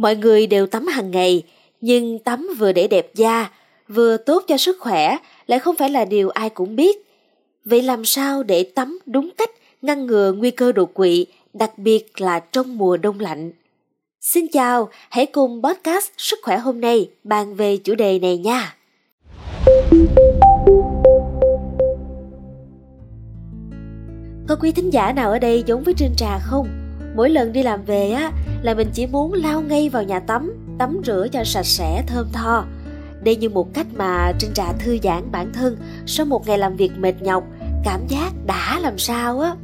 [0.00, 1.42] Mọi người đều tắm hàng ngày,
[1.80, 3.50] nhưng tắm vừa để đẹp da,
[3.88, 6.96] vừa tốt cho sức khỏe lại không phải là điều ai cũng biết.
[7.64, 9.50] Vậy làm sao để tắm đúng cách
[9.82, 13.52] ngăn ngừa nguy cơ đột quỵ, đặc biệt là trong mùa đông lạnh?
[14.20, 18.76] Xin chào, hãy cùng podcast Sức khỏe hôm nay bàn về chủ đề này nha.
[24.48, 26.79] Có quý thính giả nào ở đây giống với Trinh Trà không?
[27.20, 28.32] Mỗi lần đi làm về á
[28.62, 32.26] là mình chỉ muốn lao ngay vào nhà tắm, tắm rửa cho sạch sẽ thơm
[32.32, 32.64] tho.
[33.22, 36.76] Đây như một cách mà Trinh Trà thư giãn bản thân sau một ngày làm
[36.76, 37.44] việc mệt nhọc,
[37.84, 39.54] cảm giác đã làm sao á.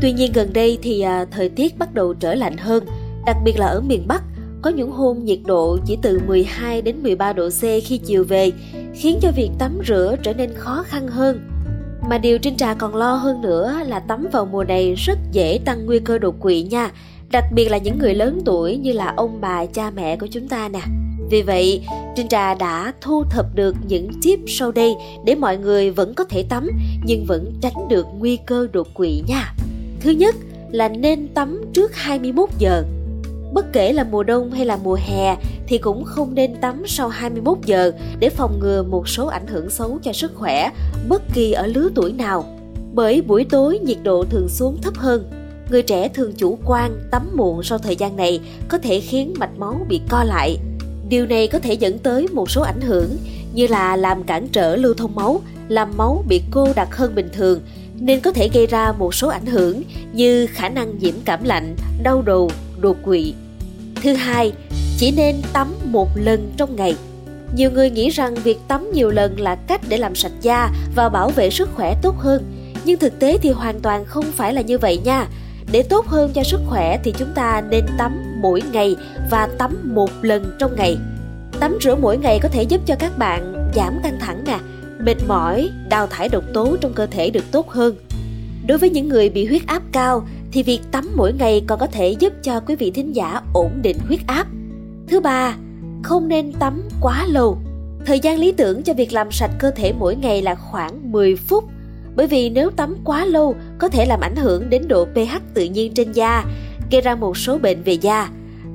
[0.00, 2.84] Tuy nhiên gần đây thì à, thời tiết bắt đầu trở lạnh hơn,
[3.26, 4.22] đặc biệt là ở miền Bắc,
[4.62, 8.52] có những hôm nhiệt độ chỉ từ 12 đến 13 độ C khi chiều về,
[8.94, 11.40] khiến cho việc tắm rửa trở nên khó khăn hơn.
[12.08, 15.60] Mà điều Trinh Trà còn lo hơn nữa là tắm vào mùa này rất dễ
[15.64, 16.90] tăng nguy cơ đột quỵ nha,
[17.30, 20.48] đặc biệt là những người lớn tuổi như là ông bà cha mẹ của chúng
[20.48, 20.80] ta nè.
[21.30, 21.82] Vì vậy,
[22.16, 26.24] Trinh Trà đã thu thập được những tip sau đây để mọi người vẫn có
[26.24, 26.68] thể tắm
[27.04, 29.54] nhưng vẫn tránh được nguy cơ đột quỵ nha.
[30.00, 30.34] Thứ nhất
[30.70, 32.84] là nên tắm trước 21 giờ.
[33.52, 35.36] Bất kể là mùa đông hay là mùa hè
[35.68, 39.70] thì cũng không nên tắm sau 21 giờ để phòng ngừa một số ảnh hưởng
[39.70, 40.70] xấu cho sức khỏe
[41.08, 42.58] bất kỳ ở lứa tuổi nào.
[42.94, 45.30] Bởi buổi tối nhiệt độ thường xuống thấp hơn,
[45.70, 49.58] người trẻ thường chủ quan tắm muộn sau thời gian này có thể khiến mạch
[49.58, 50.58] máu bị co lại.
[51.08, 53.16] Điều này có thể dẫn tới một số ảnh hưởng
[53.54, 57.28] như là làm cản trở lưu thông máu, làm máu bị cô đặc hơn bình
[57.32, 57.60] thường
[58.00, 59.82] nên có thể gây ra một số ảnh hưởng
[60.12, 63.34] như khả năng nhiễm cảm lạnh, đau đầu, đột quỵ.
[64.02, 64.52] Thứ hai,
[64.98, 66.96] chỉ nên tắm một lần trong ngày.
[67.56, 71.08] Nhiều người nghĩ rằng việc tắm nhiều lần là cách để làm sạch da và
[71.08, 72.44] bảo vệ sức khỏe tốt hơn,
[72.84, 75.26] nhưng thực tế thì hoàn toàn không phải là như vậy nha.
[75.72, 78.96] Để tốt hơn cho sức khỏe thì chúng ta nên tắm mỗi ngày
[79.30, 80.96] và tắm một lần trong ngày.
[81.60, 84.58] Tắm rửa mỗi ngày có thể giúp cho các bạn giảm căng thẳng nè,
[85.00, 87.94] mệt mỏi, đào thải độc tố trong cơ thể được tốt hơn.
[88.66, 91.86] Đối với những người bị huyết áp cao thì việc tắm mỗi ngày còn có
[91.86, 94.46] thể giúp cho quý vị thính giả ổn định huyết áp.
[95.08, 95.56] Thứ ba,
[96.02, 97.58] không nên tắm quá lâu.
[98.06, 101.36] Thời gian lý tưởng cho việc làm sạch cơ thể mỗi ngày là khoảng 10
[101.36, 101.64] phút
[102.18, 105.64] bởi vì nếu tắm quá lâu có thể làm ảnh hưởng đến độ pH tự
[105.64, 106.44] nhiên trên da,
[106.90, 108.28] gây ra một số bệnh về da,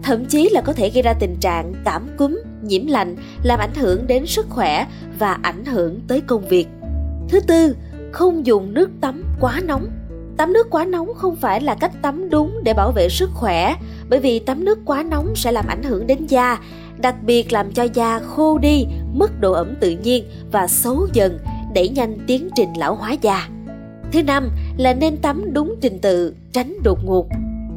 [0.03, 3.73] thậm chí là có thể gây ra tình trạng cảm cúm, nhiễm lạnh, làm ảnh
[3.75, 4.87] hưởng đến sức khỏe
[5.19, 6.67] và ảnh hưởng tới công việc.
[7.29, 7.75] Thứ tư,
[8.11, 9.89] không dùng nước tắm quá nóng.
[10.37, 13.75] Tắm nước quá nóng không phải là cách tắm đúng để bảo vệ sức khỏe,
[14.13, 16.59] bởi vì tắm nước quá nóng sẽ làm ảnh hưởng đến da,
[16.97, 21.39] đặc biệt làm cho da khô đi, mất độ ẩm tự nhiên và xấu dần,
[21.75, 23.47] đẩy nhanh tiến trình lão hóa da.
[24.11, 27.27] Thứ năm là nên tắm đúng trình tự, tránh đột ngột.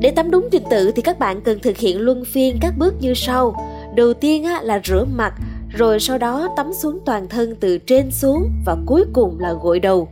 [0.01, 2.95] Để tắm đúng trình tự thì các bạn cần thực hiện luân phiên các bước
[3.01, 3.55] như sau.
[3.95, 5.35] Đầu tiên là rửa mặt,
[5.69, 9.81] rồi sau đó tắm xuống toàn thân từ trên xuống và cuối cùng là gội
[9.81, 10.09] đầu.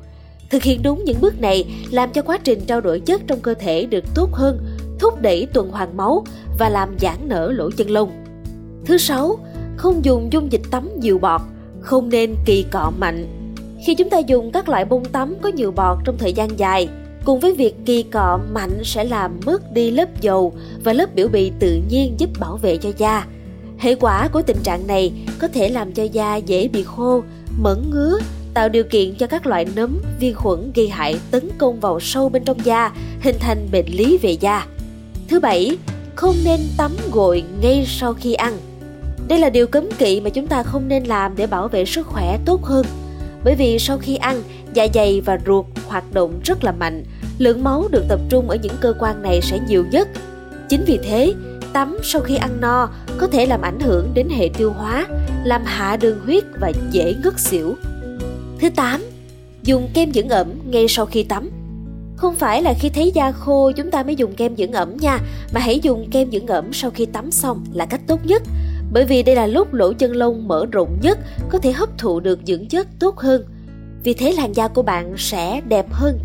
[0.51, 3.55] Thực hiện đúng những bước này làm cho quá trình trao đổi chất trong cơ
[3.55, 4.59] thể được tốt hơn,
[5.05, 6.25] thúc đẩy tuần hoàn máu
[6.59, 8.25] và làm giãn nở lỗ chân lông.
[8.85, 9.39] Thứ sáu,
[9.77, 11.41] không dùng dung dịch tắm nhiều bọt,
[11.81, 13.27] không nên kỳ cọ mạnh.
[13.87, 16.89] Khi chúng ta dùng các loại bông tắm có nhiều bọt trong thời gian dài,
[17.25, 20.53] cùng với việc kỳ cọ mạnh sẽ làm mất đi lớp dầu
[20.85, 23.27] và lớp biểu bì tự nhiên giúp bảo vệ cho da.
[23.79, 27.23] Hệ quả của tình trạng này có thể làm cho da dễ bị khô,
[27.59, 28.19] mẩn ngứa,
[28.55, 32.29] tạo điều kiện cho các loại nấm, vi khuẩn gây hại tấn công vào sâu
[32.29, 34.67] bên trong da, hình thành bệnh lý về da.
[35.29, 35.79] Thứ bảy,
[36.15, 38.57] không nên tắm gội ngay sau khi ăn.
[39.29, 42.07] Đây là điều cấm kỵ mà chúng ta không nên làm để bảo vệ sức
[42.07, 42.87] khỏe tốt hơn.
[43.45, 44.43] Bởi vì sau khi ăn,
[44.73, 47.05] dạ dày và ruột hoạt động rất là mạnh,
[47.39, 50.09] lượng máu được tập trung ở những cơ quan này sẽ nhiều nhất.
[50.69, 51.35] Chính vì thế,
[51.73, 55.07] tắm sau khi ăn no có thể làm ảnh hưởng đến hệ tiêu hóa,
[55.45, 57.75] làm hạ đường huyết và dễ ngất xỉu.
[58.61, 59.01] Thứ 8.
[59.63, 61.51] Dùng kem dưỡng ẩm ngay sau khi tắm.
[62.17, 65.19] Không phải là khi thấy da khô chúng ta mới dùng kem dưỡng ẩm nha,
[65.55, 68.43] mà hãy dùng kem dưỡng ẩm sau khi tắm xong là cách tốt nhất.
[68.93, 71.19] Bởi vì đây là lúc lỗ chân lông mở rộng nhất,
[71.51, 73.45] có thể hấp thụ được dưỡng chất tốt hơn.
[74.05, 76.19] Vì thế làn da của bạn sẽ đẹp hơn.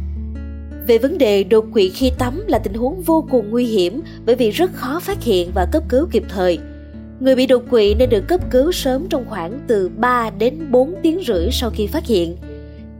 [0.87, 4.35] Về vấn đề đột quỵ khi tắm là tình huống vô cùng nguy hiểm bởi
[4.35, 6.59] vì rất khó phát hiện và cấp cứu kịp thời.
[7.19, 10.93] Người bị đột quỵ nên được cấp cứu sớm trong khoảng từ 3 đến 4
[11.03, 12.37] tiếng rưỡi sau khi phát hiện.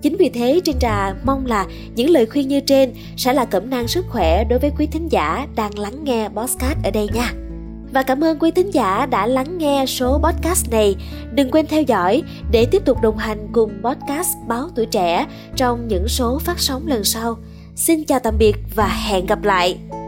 [0.01, 1.65] Chính vì thế trên trà mong là
[1.95, 5.11] những lời khuyên như trên sẽ là cẩm nang sức khỏe đối với quý thính
[5.11, 7.33] giả đang lắng nghe podcast ở đây nha.
[7.93, 10.95] Và cảm ơn quý thính giả đã lắng nghe số podcast này.
[11.31, 15.25] Đừng quên theo dõi để tiếp tục đồng hành cùng podcast Báo Tuổi Trẻ
[15.55, 17.37] trong những số phát sóng lần sau.
[17.75, 19.98] Xin chào tạm biệt và hẹn gặp lại!